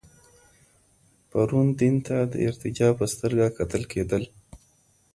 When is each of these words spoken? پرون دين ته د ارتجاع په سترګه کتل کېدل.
پرون 1.29 1.67
دين 1.79 1.95
ته 2.05 2.15
د 2.33 2.33
ارتجاع 2.47 2.91
په 2.99 3.05
سترګه 3.13 3.45
کتل 3.57 3.83
کېدل. 3.91 4.23